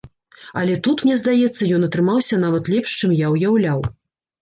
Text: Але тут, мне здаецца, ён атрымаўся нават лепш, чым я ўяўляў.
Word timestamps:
Але 0.61 0.77
тут, 0.87 1.03
мне 1.09 1.19
здаецца, 1.23 1.69
ён 1.77 1.87
атрымаўся 1.91 2.43
нават 2.47 2.75
лепш, 2.77 2.99
чым 2.99 3.17
я 3.25 3.33
ўяўляў. 3.39 3.89